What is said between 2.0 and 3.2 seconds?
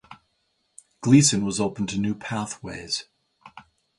pathways.